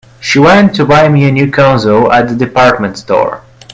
[0.19, 3.43] She went to buy me a new console at the department store.